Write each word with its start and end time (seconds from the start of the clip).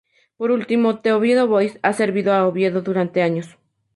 Por 0.37 0.49
último, 0.49 0.95
"The 0.99 1.11
Oviedo 1.13 1.47
Voice" 1.47 1.79
ha 1.83 1.93
servido 1.93 2.33
a 2.33 2.47
Oviedo 2.47 2.81
durante 2.81 3.21
años. 3.21 3.55